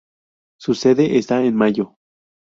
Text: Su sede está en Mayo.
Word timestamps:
Su 0.59 0.73
sede 0.73 1.19
está 1.19 1.43
en 1.45 1.53
Mayo. 1.55 1.93